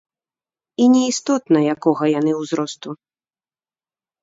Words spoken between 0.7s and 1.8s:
І не істотна,